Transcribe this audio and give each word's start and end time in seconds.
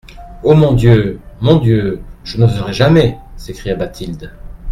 Ô 0.41 0.55
mon 0.55 0.71
Dieu! 0.73 1.19
mon 1.41 1.57
Dieu! 1.59 2.01
je 2.23 2.37
n'oserai 2.39 2.73
jamais! 2.73 3.19
s'écria 3.37 3.75
Bathilde. 3.75 4.31